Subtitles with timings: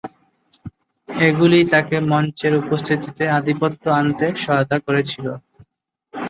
[1.09, 5.25] এগুলি তাঁকে মঞ্চের উপস্থিতিতে আধিপত্য আনতে সহায়তা করেছিল।